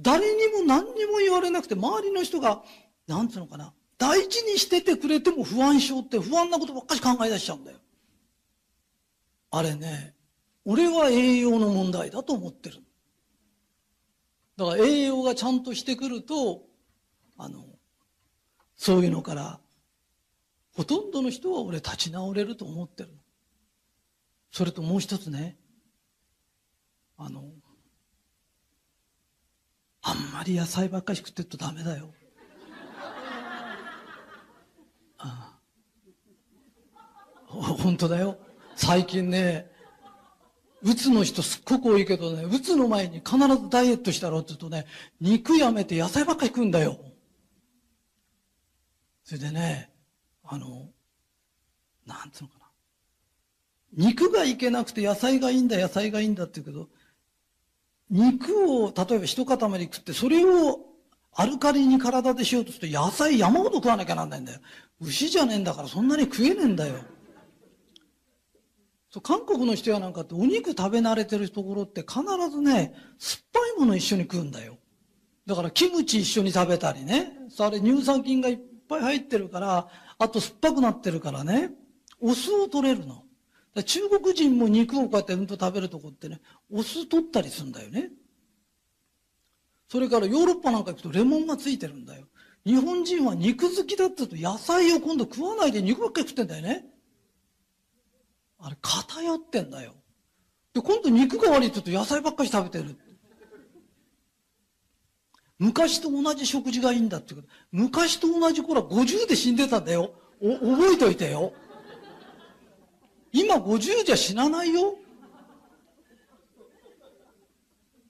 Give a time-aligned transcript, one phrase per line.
[0.00, 2.62] 誰にも何にも言われなくて、周りの人が、
[3.06, 7.78] なんつうのかな、大事にしててくれても不安症って不安なことばっかり考え出しちゃうんだよ。
[9.50, 10.14] あれね、
[10.64, 12.82] 俺は栄養の問題だと思ってる。
[14.56, 16.62] だから栄養がちゃんとしてくると、
[17.38, 17.64] あの、
[18.76, 19.60] そういうのから、
[20.74, 23.10] ほとんどの人は俺立ち直れると思ってる。
[24.50, 25.56] それともう一つね、
[27.16, 27.44] あの、
[30.36, 32.12] まり野菜ばっかり食ってるとダメだよ。
[35.18, 35.58] あ
[37.48, 38.38] あ本当だよ。
[38.74, 39.70] 最近ね、
[40.82, 44.84] うつの人すっごく多いけどね、うつの前に必ずダイエットしたろって言うとね、
[45.22, 46.98] 肉やめて野菜ばっかり食うんだよ。
[49.24, 49.90] それでね、
[50.44, 50.90] あの、
[52.04, 52.66] なんつうのかな。
[53.94, 56.90] 肉がいけなくて野菜がいいんだ、野菜がいいんだって言うけど、
[58.10, 60.80] 肉を、例えば一塊食って、それを
[61.34, 64.60] アルカリに体でしようとすると野菜山ほど食わなきゃなんないんだよ。
[65.00, 66.94] 牛じゃねえんだからそんなに食えねえんだよ。
[69.10, 74.78] そう韓国の人やなんかってお肉食べ慣れてるところって必ずね、酸っぱいもの一緒に食うんだよ。
[75.46, 77.32] だからキムチ一緒に食べたりね。
[77.58, 81.70] あれ乳酸菌がいっぱい入ってるから、あと酸っぱくなってるからね。
[82.18, 83.25] お酢を取れるの。
[83.84, 88.10] 中国人も肉をこうやってうんと食べるとこってね、お酢取ったりするんだよね。
[89.88, 92.26] それからヨーロッパなんか行くとレモンがついてるんだよ。
[92.64, 96.86] 日本人は肉好きだって言うと野菜を今度食わないで肉ばっかり食ってんだよね。
[98.58, 99.94] あれ偏ってんだよ。
[100.72, 102.96] で、今度肉が悪いって言うと野菜ばっかり食べてる。
[105.58, 107.48] 昔と同じ食事がいいんだってこと。
[107.70, 110.12] 昔と同じ頃は50で死んでたんだよ。
[110.40, 111.52] お、覚えといてよ。
[113.36, 114.96] 今50じゃ死なないよ。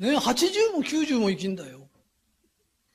[0.00, 1.88] ね、80も90も生きんだよ。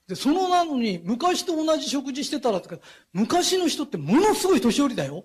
[0.08, 2.80] で、そのなのに、昔と同じ食事してたらとか、
[3.14, 5.24] 昔の人ってものすごい年寄りだよ。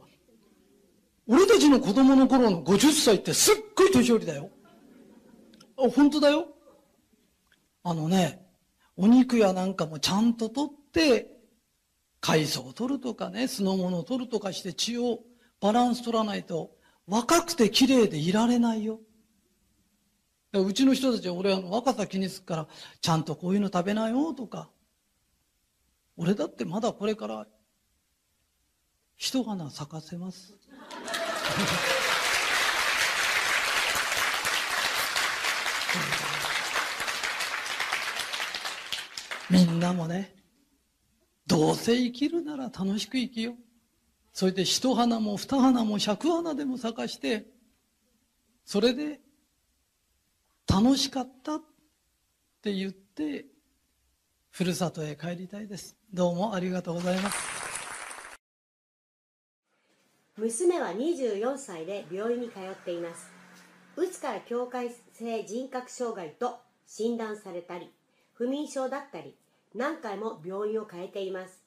[1.26, 4.50] 俺たちの子供の頃の50歳ってすっごい年寄りだよ。
[5.76, 6.54] あ、本当だよ。
[7.82, 8.46] あのね、
[8.96, 11.32] お肉やなんかもちゃんと取って、
[12.20, 15.18] 海藻を取るとかね、酢の物を取るとかして血を
[15.60, 16.70] バランス取らないと、
[17.06, 19.00] 若くて綺麗でいられないよ。
[20.52, 22.68] うちの人たちは俺は若さ気にするから、
[23.00, 24.68] ちゃんとこういうの食べなよとか。
[26.16, 27.46] 俺だってまだこれから
[29.16, 30.52] 一花咲かせます。
[39.48, 40.34] みんなもね、
[41.46, 43.71] どうせ生きるなら楽しく生きよう。
[44.32, 47.46] それで一花も二花も百花でも咲かして、
[48.64, 49.20] それで
[50.66, 51.60] 楽しかったっ
[52.62, 53.44] て言って、
[54.50, 55.96] ふるさとへ帰りたいです。
[56.12, 57.36] どうもありがとうございます。
[60.38, 63.30] 娘は24歳で病院に通っています。
[63.96, 67.90] うつから境界性人格障害と診断されたり、
[68.32, 69.36] 不眠症だったり、
[69.74, 71.61] 何回も病院を変えています。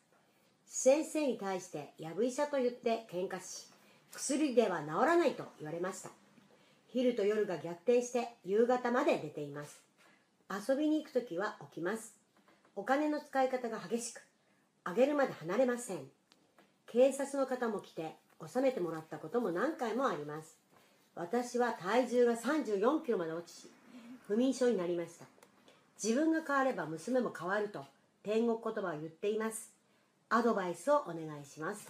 [0.67, 3.67] 先生に対してやぶ医者と言って喧嘩し
[4.11, 6.09] 薬では治らないと言われました。
[6.87, 9.81] 昼と夜が逆転して夕方まで出ています。
[10.49, 12.15] 遊びに行く時は起きます。
[12.75, 14.21] お金の使い方が激しく
[14.85, 15.99] あげるまで離れません。
[16.87, 18.15] 警察の方も来て
[18.45, 20.57] 収めてもらったことも何回もあります。
[21.15, 23.69] 私は体重が34キロまで落ち
[24.27, 25.25] 不眠症になりました。
[26.01, 27.85] 自分が変われば娘も変わると
[28.23, 29.74] 天国言葉を言っています。
[30.29, 31.87] アドバイスをお願いします。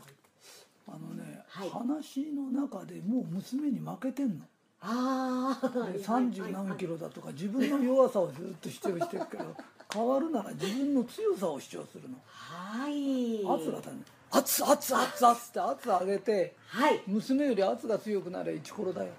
[0.88, 4.46] あのね、はい、話の中でもう娘に負けてんの。
[4.82, 9.56] ああ30何キロだとか自分の弱さをずっと主張してるけど
[9.92, 12.18] 変わるなら自分の強さを主張するの。
[12.28, 13.40] はい。
[13.46, 19.12] 圧がね圧圧圧圧って圧上げて、はい、娘より圧が強くなれイチコロだよ。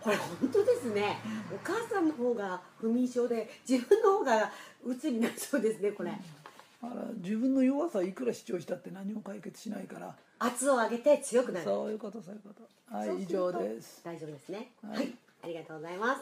[0.00, 1.18] これ本当ですね。
[1.54, 4.50] お母さんの方が不眠症で自分の方が
[4.82, 6.41] 鬱になりそうですねこれ、うん
[6.82, 10.14] だから自分の弱さいくら主張したって何も解決しないから。
[10.40, 11.64] 圧を上げて強くなる。
[11.64, 12.96] そういうことそういうこと。
[12.96, 14.02] はい以上です。
[14.04, 15.14] 大丈夫ですね、はい、はい、
[15.44, 16.20] ありがとうございます。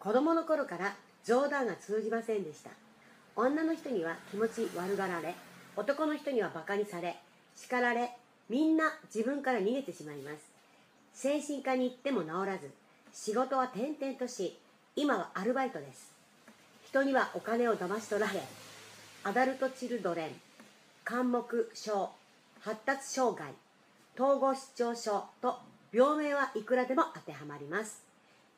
[0.00, 0.94] 子供の頃から
[1.24, 2.70] 冗談が通じませんでした。
[3.36, 5.34] 女の人には気持ち悪がられ
[5.76, 7.16] 男の人にはバカにされ
[7.56, 8.10] 叱られ
[8.48, 10.36] みんな自分から逃げてしまいます。
[11.14, 12.70] 精神科に行っても治らず
[13.12, 14.58] 仕事は転々とし
[14.96, 16.13] 今はアルバイトです
[16.94, 18.40] 人にはお金を騙し取られ
[19.24, 20.30] アダルトチルドレン
[21.04, 21.44] 監目
[21.74, 22.08] 症
[22.60, 23.48] 発達障害
[24.16, 25.56] 統合失調症と
[25.92, 28.00] 病名はいくらでも当てはまります。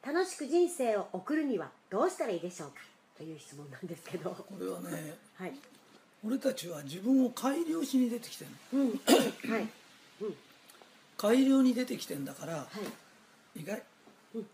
[0.07, 2.77] 楽しく人生を送るにはどうしたらいいでしょうか？
[3.17, 4.29] という質問なんですけど。
[4.31, 5.53] これはね はい。
[6.23, 8.85] 俺たちは自分を改良しに出てきてるの。
[8.85, 9.01] うん。
[9.51, 9.69] はい。
[11.17, 12.69] 改良に出てきてんだからは
[13.57, 13.61] い。
[13.63, 13.83] 意外。
[14.35, 14.47] うん。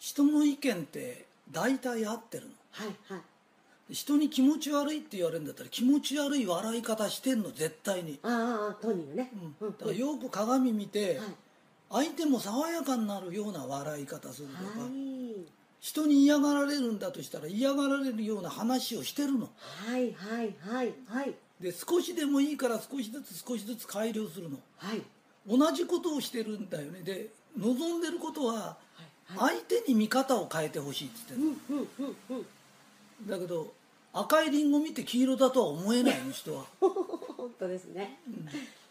[0.00, 3.94] 人の意見って大体合ってるのはいはい。
[3.94, 9.30] 人に気持ち悪いって言われるんだったら気持ち悪い笑い方してんの絶対に、ああああ当人がね。
[9.60, 11.28] うん、だからよく鏡見て、はい。
[11.90, 14.90] 相手も爽やかになるような笑い方するとか、はい。
[15.80, 19.48] 人に嫌がられるんだとしたら嫌がられるような話をしてるの。
[19.86, 21.34] はいはいはいはい。
[21.60, 24.58] で少しでもいいから少しずつ少しずつ改良するの。
[24.76, 25.02] はい。
[25.46, 27.00] 同じことをしてるんだよね。
[27.02, 32.40] で望んでることははい相手に見方を変えてほしいって言ってるうんうんうんうん。
[32.40, 32.44] の
[33.26, 33.72] だけど
[34.12, 38.18] 赤いリンゴ見て黄色だとは思えないの人は、 本当ですね。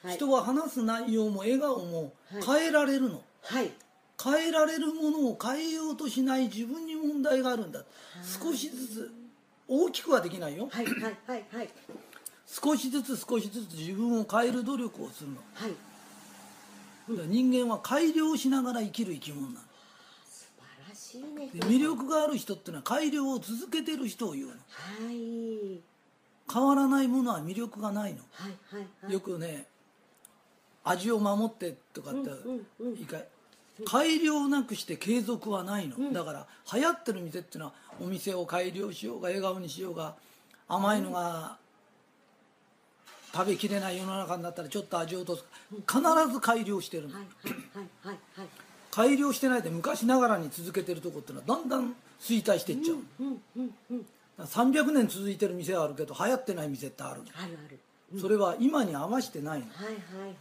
[0.04, 0.16] はい。
[0.16, 2.44] 人は話す内容も笑顔もはい。
[2.62, 3.72] 変えられるの、はい。
[4.24, 7.84] 変えられるものを変えようとしない自分に問題があるんだ。
[8.42, 9.12] 少しずつ
[9.68, 10.70] 大きくはできないよ。
[10.72, 11.70] はいはいはいはい。
[12.46, 15.38] 少しずつ少しずつ自分を変える努力をするの。
[15.54, 15.72] はい。
[17.10, 19.67] だから人間は改良しながら生きる生き物なの
[21.18, 24.54] しいねで魅力がある人ってのは改良を続けてる人を言うの。
[24.54, 24.58] は
[25.12, 25.80] い。
[26.52, 28.20] 変わらないものは魅力がないの。
[28.32, 29.14] はいはいはい。
[29.14, 29.66] よくね
[30.84, 33.08] 味を守ってとかってうんうん
[33.86, 36.14] 改良なくして継続はないの、ん。
[36.14, 40.16] だから流行ってる店っていうのはお店を改良しようが笑顔にしようが
[40.68, 41.58] 甘いのが
[43.34, 45.46] 食べきれない世の中になったらちょっと味を落とす。
[45.88, 48.48] 必ず改良してるの、はいはいはいはいはい
[48.98, 54.06] 改良してないで昔ながらに続けてるとこっていうのはだんだん衰退していっちゃう、うんうんうん
[54.40, 57.22] だから300年続いてる店はあるけど流行ってない店ってある。
[57.22, 57.80] のあるある。
[58.20, 59.66] それは今に合わせてないの。
[59.66, 60.34] はいはいはい。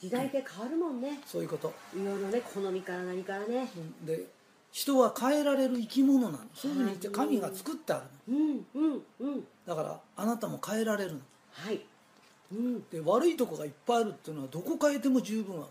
[0.00, 1.20] 時代で変わるもんね。
[1.26, 1.74] そういうこと。
[1.94, 3.68] いろいろね好みから何からね。
[4.06, 4.24] で
[4.72, 6.38] 人は変えられる生き物なの。
[6.54, 8.38] そういうふうに言って神が作ってあるの。
[8.38, 9.44] うんうんうん。
[9.66, 11.20] だからあなたも変えられるの。
[11.52, 11.80] はい。
[12.52, 12.82] うん。
[12.90, 15.66] で悪いとこがいっぱいあるっていうのはどこ変えても十分ある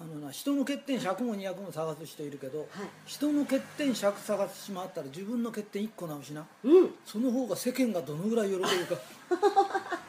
[0.00, 2.68] あのな人の欠点100も200も探す人いるけど、はい。
[3.04, 6.46] 人の欠点100探してしまったら自分の欠点1個直しな。
[6.64, 6.94] うん。
[7.04, 8.68] その方が世間がどのぐらい喜ぶか。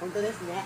[0.00, 0.64] 本当ですね。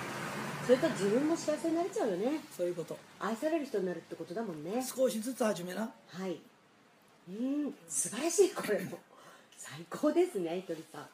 [0.67, 2.41] それと自分も幸せになれちゃうよね。
[2.57, 2.97] そういうこと。
[3.21, 4.83] 愛される人になるってことだもんね。
[4.83, 5.93] 少しずつ始めな。
[6.07, 6.41] はい。
[7.29, 7.75] うん。
[7.87, 8.99] 素晴らしいこれも。
[9.59, 11.07] 最高ですねひとりさ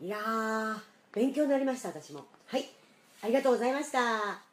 [0.00, 0.04] ん。
[0.04, 0.78] いやー
[1.12, 2.26] 勉強になりました私も。
[2.46, 2.68] はい。
[3.22, 4.49] ありがとうございました